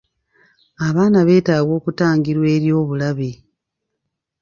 [0.87, 3.29] Abaana beetaaga okutangirwa eri obulabe.